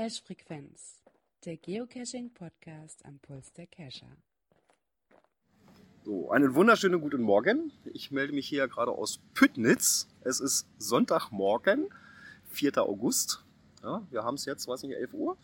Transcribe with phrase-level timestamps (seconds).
[0.00, 1.02] Cache-Frequenz,
[1.44, 4.16] der Geocaching-Podcast am Puls der Cacher.
[6.06, 7.70] So, einen wunderschönen guten Morgen.
[7.84, 10.08] Ich melde mich hier gerade aus Püttnitz.
[10.22, 11.90] Es ist Sonntagmorgen,
[12.48, 12.78] 4.
[12.78, 13.44] August.
[13.82, 15.36] Ja, wir haben es jetzt, weiß nicht, 11 Uhr.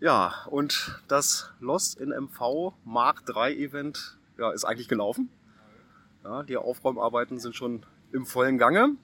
[0.00, 5.28] Ja, und das Lost in MV Mark 3 Event ja, ist eigentlich gelaufen.
[6.24, 8.96] Ja, die Aufräumarbeiten sind schon im vollen Gange.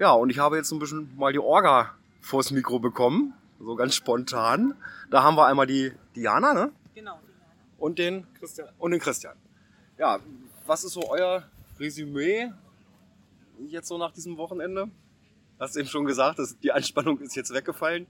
[0.00, 1.94] Ja, und ich habe jetzt ein bisschen mal die Orga
[2.26, 4.74] vors Mikro bekommen, so ganz spontan.
[5.10, 6.72] Da haben wir einmal die Diana, ne?
[6.94, 7.20] Genau.
[7.78, 8.68] Und den Christian.
[8.78, 9.36] Und den Christian.
[9.96, 10.18] Ja,
[10.66, 12.52] was ist so euer Resümee
[13.68, 14.90] jetzt so nach diesem Wochenende?
[15.60, 18.06] Hast du eben schon gesagt, dass die Anspannung ist jetzt weggefallen.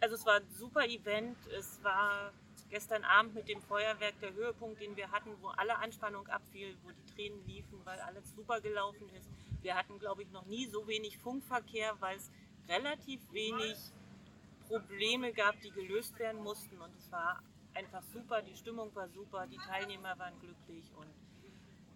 [0.00, 1.36] Also es war ein super Event.
[1.58, 2.30] Es war
[2.68, 6.90] gestern Abend mit dem Feuerwerk der Höhepunkt, den wir hatten, wo alle Anspannung abfiel, wo
[6.90, 9.30] die Tränen liefen, weil alles super gelaufen ist.
[9.64, 12.30] Wir hatten, glaube ich, noch nie so wenig Funkverkehr, weil es
[12.68, 13.76] relativ wenig
[14.68, 16.76] Probleme gab, die gelöst werden mussten.
[16.78, 21.08] Und es war einfach super, die Stimmung war super, die Teilnehmer waren glücklich und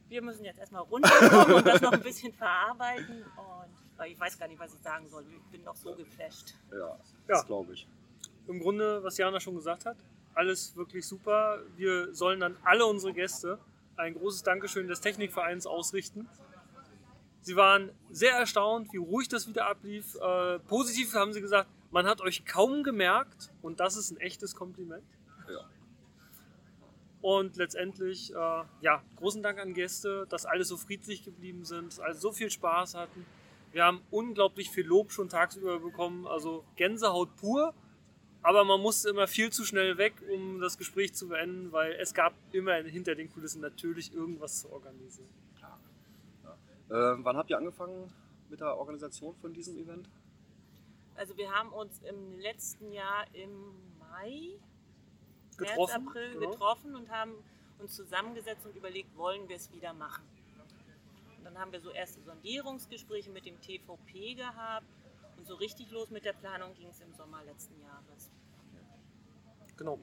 [0.08, 3.22] wir müssen jetzt erstmal runterkommen und das noch ein bisschen verarbeiten.
[3.36, 5.26] Und ich weiß gar nicht, was ich sagen soll.
[5.30, 6.54] Ich bin noch so geflasht.
[6.72, 7.46] Ja, das ja.
[7.46, 7.86] glaube ich.
[8.46, 9.98] Im Grunde, was Jana schon gesagt hat,
[10.32, 11.62] alles wirklich super.
[11.76, 13.58] Wir sollen dann alle unsere Gäste
[13.96, 16.26] ein großes Dankeschön des Technikvereins ausrichten.
[17.48, 20.16] Sie waren sehr erstaunt, wie ruhig das wieder ablief.
[20.16, 24.54] Äh, positiv haben sie gesagt, man hat euch kaum gemerkt und das ist ein echtes
[24.54, 25.06] Kompliment.
[25.50, 25.64] Ja.
[27.22, 32.00] Und letztendlich, äh, ja, großen Dank an Gäste, dass alle so friedlich geblieben sind, dass
[32.00, 33.24] alle so viel Spaß hatten.
[33.72, 37.72] Wir haben unglaublich viel Lob schon tagsüber bekommen, also Gänsehaut pur.
[38.42, 42.12] Aber man musste immer viel zu schnell weg, um das Gespräch zu beenden, weil es
[42.12, 45.47] gab immer hinter den Kulissen natürlich irgendwas zu organisieren.
[46.88, 46.96] Ja.
[46.96, 47.12] Ja.
[47.12, 48.12] Äh, wann habt ihr angefangen
[48.48, 50.08] mit der Organisation von diesem Event?
[51.14, 54.58] Also wir haben uns im letzten Jahr im Mai,
[55.56, 56.50] getroffen, März, April genau.
[56.50, 57.32] getroffen und haben
[57.78, 60.24] uns zusammengesetzt und überlegt, wollen wir es wieder machen.
[61.38, 64.86] Und dann haben wir so erste Sondierungsgespräche mit dem TVP gehabt
[65.36, 68.30] und so richtig los mit der Planung ging es im Sommer letzten Jahres.
[69.76, 69.98] Genau.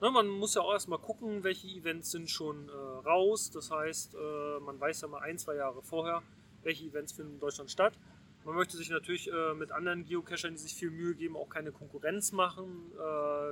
[0.00, 2.72] Na, man muss ja auch erstmal gucken, welche Events sind schon äh,
[3.06, 3.50] raus.
[3.50, 6.22] Das heißt, äh, man weiß ja mal ein, zwei Jahre vorher,
[6.62, 7.94] welche Events finden in Deutschland statt.
[8.44, 11.72] Man möchte sich natürlich äh, mit anderen Geocachern, die sich viel Mühe geben, auch keine
[11.72, 12.92] Konkurrenz machen.
[12.94, 13.00] Äh,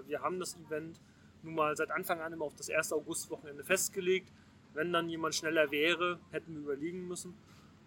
[0.07, 1.01] wir haben das Event
[1.43, 2.93] nun mal seit Anfang an immer auf das 1.
[2.93, 4.31] August-Wochenende festgelegt.
[4.75, 7.35] Wenn dann jemand schneller wäre, hätten wir überlegen müssen.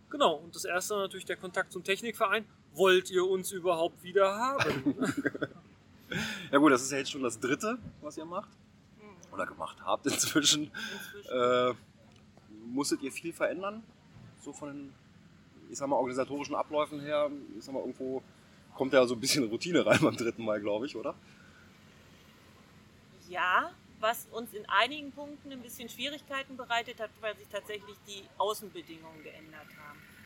[0.09, 2.45] Genau, und das erste natürlich der Kontakt zum Technikverein.
[2.73, 4.95] Wollt ihr uns überhaupt wieder haben?
[6.51, 8.49] ja gut, das ist ja jetzt schon das dritte, was ihr macht.
[8.97, 9.33] Mhm.
[9.33, 10.71] Oder gemacht habt inzwischen.
[11.15, 11.31] Inzwischen.
[11.31, 11.73] Äh,
[12.67, 13.83] musstet ihr viel verändern?
[14.41, 14.93] So von den,
[15.69, 17.29] ich sag mal, organisatorischen Abläufen her?
[17.57, 18.21] Ich sag mal, irgendwo
[18.75, 21.15] kommt ja so ein bisschen Routine rein beim dritten Mal, glaube ich, oder?
[23.29, 28.23] Ja, was uns in einigen Punkten ein bisschen Schwierigkeiten bereitet hat, weil sich tatsächlich die
[28.37, 29.66] Außenbedingungen geändert haben.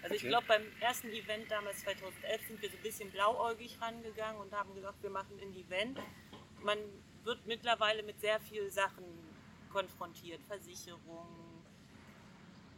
[0.04, 4.42] Also ich glaube, beim ersten Event damals 2011 sind wir so ein bisschen blauäugig rangegangen
[4.42, 6.00] und haben gesagt, wir machen ein Event.
[6.64, 6.78] Man
[7.24, 9.04] wird mittlerweile mit sehr vielen Sachen
[9.72, 10.42] konfrontiert.
[10.48, 11.64] Versicherungen,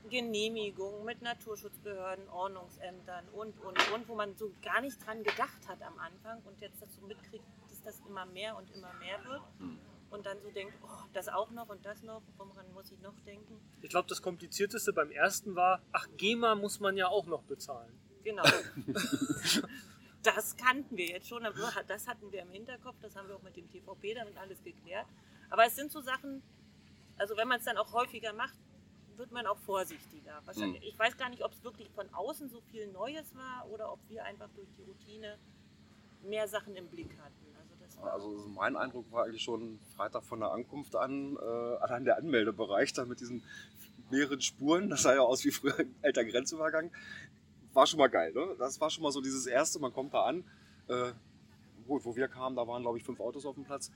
[0.10, 5.82] Genehmigungen mit Naturschutzbehörden, Ordnungsämtern und, und, und, wo man so gar nicht dran gedacht hat
[5.82, 9.42] am Anfang und jetzt dazu mitkriegt, dass das immer mehr und immer mehr wird.
[10.14, 13.20] Und dann so denkt, oh, das auch noch und das noch, woran muss ich noch
[13.26, 13.60] denken?
[13.82, 17.92] Ich glaube, das Komplizierteste beim ersten war, ach, GEMA muss man ja auch noch bezahlen.
[18.24, 18.44] Genau.
[20.24, 21.58] das kannten wir jetzt schon, aber
[21.88, 25.08] das hatten wir im Hinterkopf, das haben wir auch mit dem TVP damit alles geklärt.
[25.50, 26.44] Aber es sind so Sachen,
[27.18, 28.58] also wenn man es dann auch häufiger macht,
[29.18, 30.44] wird man auch vorsichtiger.
[30.56, 30.76] Hm.
[30.82, 34.00] Ich weiß gar nicht, ob es wirklich von außen so viel Neues war oder ob
[34.10, 35.40] wir einfach durch die Routine
[36.22, 37.44] mehr Sachen im Blick hatten.
[38.02, 41.40] Also mein Eindruck war eigentlich schon Freitag von der Ankunft an, äh,
[41.82, 43.44] allein der Anmeldebereich da mit diesen
[44.10, 46.92] mehreren Spuren, das sah ja aus wie früher ein alter Grenzübergang,
[47.74, 48.34] war schon mal geil.
[48.34, 48.56] Ne?
[48.60, 50.44] Das war schon mal so dieses erste, man kommt da an.
[50.88, 51.14] Äh,
[51.88, 53.92] gut, wo wir kamen, da waren glaube ich fünf Autos auf dem Platz.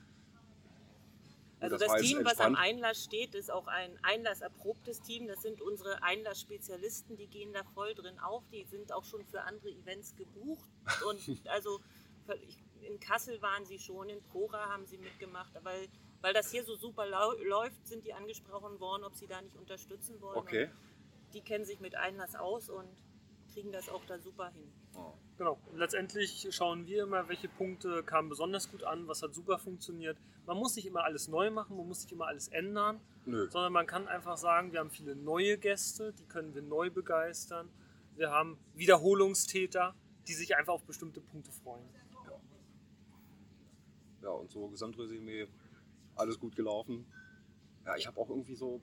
[1.60, 2.54] Also das das, Team, was am.
[2.54, 5.26] Einlass steht, ist auch ein einlasserprobtes Team.
[5.26, 8.44] Das sind unsere Einlassspezialisten, die gehen da voll drin auf.
[8.52, 10.68] Die sind auch schon für andere Events gebucht.
[11.08, 11.80] Und also
[12.46, 15.52] ich- in Kassel waren sie schon, in Prora haben sie mitgemacht.
[15.62, 15.88] Weil,
[16.20, 20.20] weil das hier so super läuft, sind die angesprochen worden, ob sie da nicht unterstützen
[20.20, 20.36] wollen.
[20.36, 20.64] Okay.
[20.64, 22.88] Und die kennen sich mit Einlass aus und
[23.52, 24.72] kriegen das auch da super hin.
[24.94, 25.12] Oh.
[25.36, 25.58] Genau.
[25.70, 30.16] Und letztendlich schauen wir immer, welche Punkte kamen besonders gut an, was hat super funktioniert.
[30.46, 33.48] Man muss nicht immer alles neu machen, man muss nicht immer alles ändern, Nö.
[33.50, 37.68] sondern man kann einfach sagen, wir haben viele neue Gäste, die können wir neu begeistern.
[38.16, 39.94] Wir haben Wiederholungstäter,
[40.26, 41.88] die sich einfach auf bestimmte Punkte freuen.
[44.22, 45.46] Ja, und so Gesamtresümee,
[46.16, 47.06] alles gut gelaufen.
[47.86, 48.80] Ja, ich habe auch irgendwie so,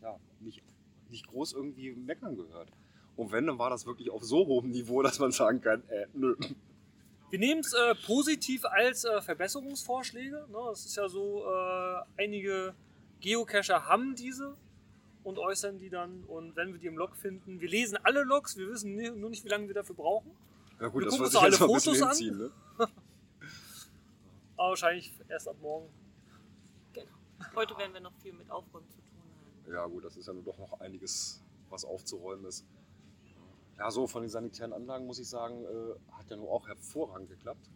[0.00, 0.62] ja, nicht,
[1.10, 2.70] nicht groß irgendwie meckern gehört.
[3.16, 6.06] Und wenn, dann war das wirklich auf so hohem Niveau, dass man sagen kann, äh,
[6.14, 6.36] nö.
[7.30, 10.46] Wir nehmen es äh, positiv als äh, Verbesserungsvorschläge.
[10.50, 10.58] Ne?
[10.72, 12.74] Es ist ja so, äh, einige
[13.20, 14.54] Geocacher haben diese
[15.24, 16.24] und äußern die dann.
[16.24, 19.44] Und wenn wir die im Log finden, wir lesen alle Logs, wir wissen nur nicht,
[19.44, 20.30] wie lange wir dafür brauchen.
[20.80, 22.16] Ja gut, Wir das gucken uns alle Fotos an.
[22.18, 22.50] Ne?
[24.64, 25.90] Aber wahrscheinlich erst ab morgen.
[26.94, 27.12] Genau.
[27.54, 29.72] Heute werden wir noch viel mit Aufräumen zu tun haben.
[29.74, 32.64] Ja gut, das ist ja nur doch noch einiges, was aufzuräumen ist.
[33.76, 37.28] Ja, so von den sanitären Anlagen muss ich sagen, äh, hat ja nur auch hervorragend
[37.28, 37.68] geklappt.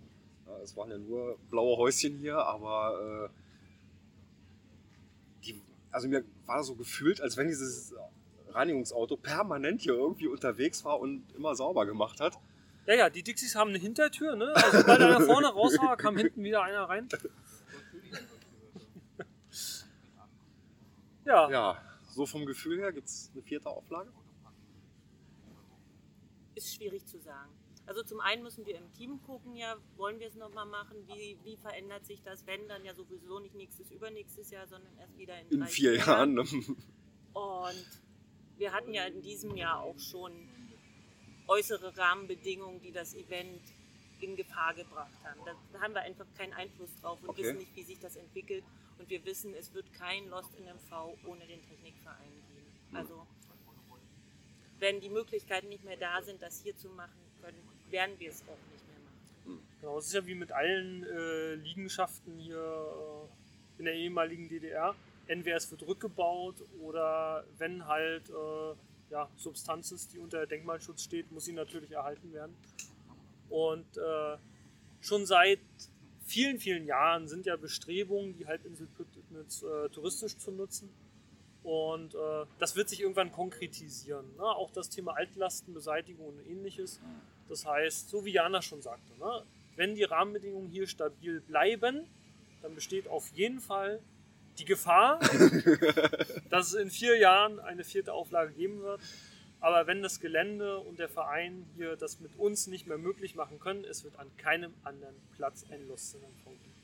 [0.47, 5.61] Ja, es waren ja nur blaue Häuschen hier, aber äh, die,
[5.91, 7.95] also mir war so gefühlt, als wenn dieses
[8.49, 12.39] Reinigungsauto permanent hier irgendwie unterwegs war und immer sauber gemacht hat.
[12.89, 14.51] Ja, ja, die Dixies haben eine Hintertür, ne?
[14.55, 17.07] Also sobald einer vorne raus war, kam hinten wieder einer rein.
[21.27, 24.11] Ja, Ja, so vom Gefühl her gibt es eine vierte Auflage.
[26.55, 27.51] Ist schwierig zu sagen.
[27.85, 30.97] Also zum einen müssen wir im Team gucken, ja, wollen wir es nochmal machen?
[31.09, 35.19] Wie, wie verändert sich das, wenn dann ja sowieso nicht nächstes, übernächstes Jahr, sondern erst
[35.19, 36.33] wieder in, In drei, vier Jahren.
[36.33, 36.41] Ne?
[37.35, 37.87] Und
[38.57, 40.49] wir hatten ja in diesem Jahr auch schon
[41.49, 43.61] äußere Rahmenbedingungen, die das Event
[44.21, 45.41] in Gefahr gebracht haben.
[45.73, 47.43] Da, haben wir einfach keinen Einfluss drauf und Okay.
[47.45, 48.65] wissen nicht, wie sich das entwickelt.
[48.99, 52.97] Und wir wissen, es wird kein Lost in MV ohne den Technikverein geben.
[52.97, 53.27] Also
[54.81, 57.59] wenn die Möglichkeiten nicht mehr da sind, das hier zu machen können,
[57.91, 58.99] werden wir es auch nicht mehr
[59.55, 59.63] machen.
[59.81, 59.99] genau.
[59.99, 64.95] Es ist ja wie mit allen äh, Liegenschaften hier äh, in der ehemaligen DDR.
[65.27, 68.75] Entweder es wird rückgebaut oder wenn halt äh,
[69.11, 72.55] ja, Substanz ist, die unter Denkmalschutz steht, muss sie natürlich erhalten werden.
[73.49, 74.37] Und äh,
[75.01, 75.61] schon seit
[76.25, 80.91] vielen, vielen Jahren sind ja Bestrebungen, die Halbinsel Püttnitz äh, touristisch zu nutzen.
[81.63, 84.25] Und äh, das wird sich irgendwann konkretisieren.
[84.37, 84.45] Ne?
[84.45, 87.01] Auch das Thema Altlastenbeseitigung und ähnliches.
[87.49, 89.43] Das heißt, so wie Jana schon sagte, ne?
[89.77, 92.07] wenn die Rahmenbedingungen hier stabil bleiben,
[92.63, 94.01] dann besteht auf jeden Fall
[94.59, 95.21] die Gefahr,
[96.51, 99.01] dass es in vier Jahren eine vierte Auflage geben wird.
[99.61, 103.59] Aber wenn das Gelände und der Verein hier das mit uns nicht mehr möglich machen
[103.59, 106.75] können, es wird an keinem anderen Platz ein Lust in MV geben.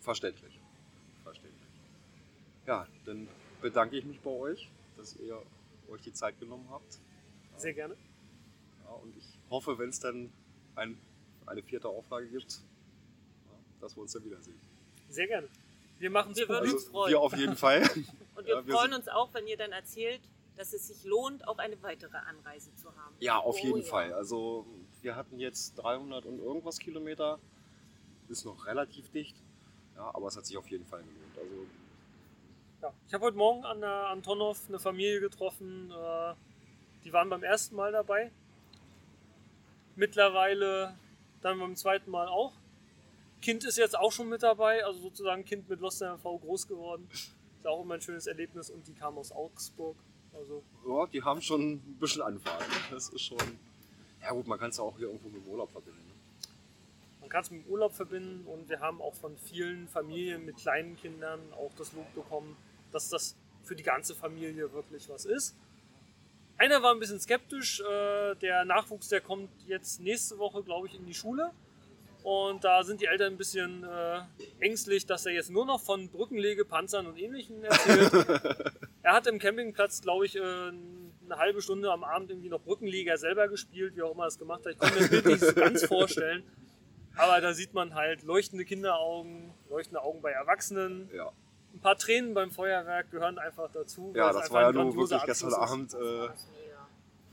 [0.00, 0.58] Verständlich.
[1.22, 1.68] Verständlich.
[2.66, 3.28] Ja, dann
[3.60, 5.40] bedanke ich mich bei euch, dass ihr
[5.90, 6.98] euch die Zeit genommen habt.
[7.56, 7.94] Sehr gerne.
[8.84, 10.32] Ja, und ich hoffe, wenn es dann
[10.74, 10.98] ein,
[11.46, 12.60] eine vierte Auflage gibt,
[13.80, 14.58] dass wir uns dann wiedersehen.
[15.08, 15.48] Sehr gerne.
[15.98, 17.10] Wir machen es Wir würden Also uns freuen.
[17.10, 17.82] wir auf jeden Fall.
[18.36, 20.20] Und wir Ja, wir freuen uns auch, wenn ihr dann erzählt,
[20.56, 23.14] dass es sich lohnt, auch eine weitere Anreise zu haben.
[23.20, 23.86] Ja, auf Oh jeden ja.
[23.86, 24.12] Fall.
[24.12, 24.66] Also
[25.02, 27.38] wir hatten jetzt 300 und irgendwas Kilometer.
[28.28, 29.36] Ist noch relativ dicht.
[29.96, 31.38] Ja, aber es hat sich auf jeden Fall gelohnt.
[31.38, 31.66] Also
[32.82, 32.92] Ja.
[33.06, 36.34] Ich habe heute Morgen an der Antonov eine Familie getroffen, äh,
[37.04, 38.30] die waren beim ersten Mal dabei.
[39.96, 40.94] Mittlerweile
[41.40, 42.52] dann beim zweiten Mal auch.
[43.40, 47.08] Kind ist jetzt auch schon mit dabei, also sozusagen Kind mit Lost MV groß geworden.
[47.12, 49.96] Ist auch immer ein schönes Erlebnis und die kam aus Augsburg.
[50.32, 52.64] Also ja, die haben schon ein bisschen Anfahrt.
[52.90, 53.38] Das ist schon.
[54.22, 56.00] Ja gut, man kann es auch hier irgendwo mit dem Urlaub verbinden.
[56.06, 56.08] Ne?
[57.28, 60.56] man kann es mit dem Urlaub verbinden und wir haben auch von vielen Familien mit
[60.56, 62.56] kleinen Kindern auch das Lob bekommen,
[62.90, 65.54] dass das für die ganze Familie wirklich was ist.
[66.56, 70.94] Einer war ein bisschen skeptisch, äh, der Nachwuchs, der kommt jetzt nächste Woche, glaube ich,
[70.94, 71.50] in die Schule.
[72.28, 74.20] Und da sind die Eltern ein bisschen äh,
[74.60, 78.12] ängstlich, dass er jetzt nur noch von Brückenlege, Panzern und Ähnlichem erzählt.
[79.02, 83.16] er hat im Campingplatz, glaube ich, äh, eine halbe Stunde am Abend irgendwie noch Brückenleger
[83.16, 84.72] selber gespielt, wie auch immer er es gemacht hat.
[84.72, 86.42] Ich kann mir das Bild nicht so ganz vorstellen.
[87.16, 91.08] Aber da sieht man halt leuchtende Kinderaugen, leuchtende Augen bei Erwachsenen.
[91.14, 91.32] Ja.
[91.72, 94.12] Ein paar Tränen beim Feuerwerk gehören einfach dazu.
[94.14, 95.54] Ja, das war ja nur wirklich gestern.
[95.54, 96.28] Abend, äh,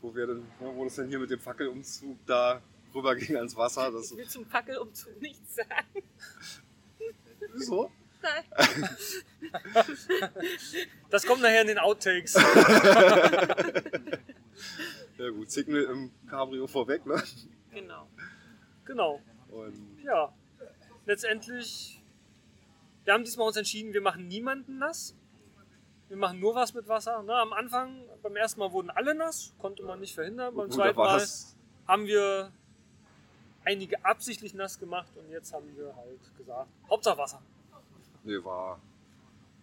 [0.02, 2.62] wo wir dann, ne, wo das dann hier mit dem Fackelumzug da
[2.96, 3.92] rüber ging ans Wasser.
[3.92, 6.04] Das, Ich will zum Fackelumzug nichts sagen.
[7.54, 7.92] wieso?
[8.22, 8.90] Nein.
[11.10, 12.36] Das kommt nachher in den Outtakes.
[15.18, 17.22] Ja gut, Signal im Cabrio vorweg, ne?
[17.72, 18.08] Genau.
[18.84, 19.22] genau.
[19.50, 20.34] Und Ja.
[21.06, 22.02] Letztendlich,
[23.06, 25.16] wir haben diesmal uns entschieden, wir machen niemanden nass.
[26.10, 27.24] Wir machen nur was mit Wasser.
[27.24, 30.54] Ne, am Anfang, beim ersten Mal wurden alle nass, konnte man nicht verhindern.
[30.56, 31.25] Beim zweiten Mal
[31.88, 32.52] haben wir
[33.65, 37.41] einige absichtlich nass gemacht und jetzt haben wir halt gesagt, Hauptsache Wasser.
[38.24, 38.79] Nee, war,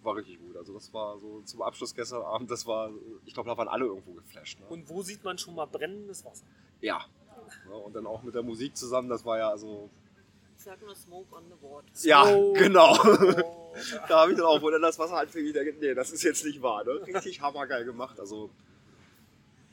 [0.03, 0.57] war richtig gut.
[0.57, 2.91] Also das war so zum Abschluss gestern Abend, das war,
[3.25, 4.61] ich glaube, da waren alle irgendwo geflasht.
[4.61, 4.67] Ne?
[4.69, 6.45] Und wo sieht man schon mal brennendes Wasser?
[6.81, 7.01] ja,
[7.69, 9.89] Ja, und dann auch mit der Musik zusammen, das war ja also.
[10.57, 11.87] Ich sag nur Smoke on the Water.
[12.03, 12.53] Ja, Oh.
[12.53, 12.93] genau.
[12.93, 13.75] Oh,
[14.09, 16.23] da habe ich dann auch, wo dann das Wasser anfing, ich denke, nee, das ist
[16.23, 16.85] jetzt nicht wahr.
[16.85, 17.01] Ne?
[17.07, 18.21] Richtig hammergeil gemacht.
[18.21, 18.49] Also,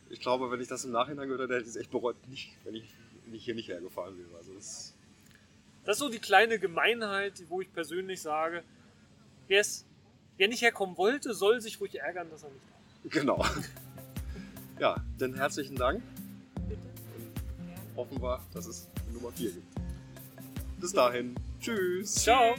[0.09, 2.57] ich glaube, wenn ich das im Nachhinein gehört hätte, hätte ich es echt bereut, nicht,
[2.63, 2.91] wenn ich,
[3.33, 4.37] ich hier nicht hergefahren wäre.
[4.37, 4.93] Also, das,
[5.85, 8.63] Das ist so die kleine Gemeinheit, wo ich persönlich sage,
[9.47, 9.85] wer's,
[10.37, 12.63] wer nicht herkommen wollte, soll sich ruhig ärgern, dass er nicht
[13.03, 13.45] da genau.
[14.79, 16.01] Ja, dann herzlichen Dank.
[16.69, 16.79] Bitte.
[17.97, 19.67] Hoffen wir, dass es Nummer 4 gibt.
[20.79, 21.35] Bis dahin.
[21.59, 22.15] Tschüss.
[22.15, 22.55] Ciao!